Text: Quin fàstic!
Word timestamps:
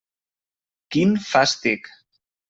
Quin 0.95 1.11
fàstic! 1.25 1.91